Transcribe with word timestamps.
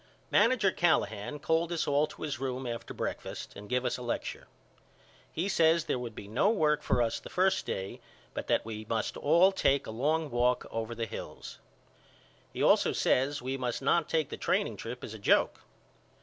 Manager 0.31 0.71
Callahan 0.71 1.37
called 1.37 1.71
us 1.71 1.87
all 1.87 2.07
to 2.07 2.23
his 2.23 2.39
room 2.39 2.65
after 2.65 2.91
breakfast 2.91 3.53
and 3.55 3.69
give 3.69 3.85
us 3.85 3.99
a 3.99 4.01
lecture. 4.01 4.47
He 5.31 5.47
says 5.47 5.85
there 5.85 5.99
would 5.99 6.15
be 6.15 6.27
no 6.27 6.49
work 6.49 6.81
for 6.81 7.03
us 7.03 7.19
the 7.19 7.29
first 7.29 7.67
day 7.67 8.01
but 8.33 8.47
that 8.47 8.65
we 8.65 8.83
must 8.89 9.15
all 9.15 9.51
take 9.51 9.85
a 9.85 9.91
long 9.91 10.31
walk 10.31 10.65
over 10.71 10.95
the 10.95 11.05
hills. 11.05 11.59
He 12.51 12.63
also 12.63 12.93
says 12.93 13.43
we 13.43 13.57
must 13.57 13.83
not 13.83 14.09
take 14.09 14.29
the 14.29 14.37
training 14.37 14.75
trip 14.75 15.03
as 15.03 15.13
a 15.13 15.19
joke. 15.19 15.59